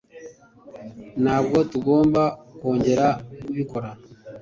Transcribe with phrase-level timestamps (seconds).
[1.23, 2.23] Ntabwo tugomba
[2.59, 3.07] kongera
[3.43, 3.89] kubikora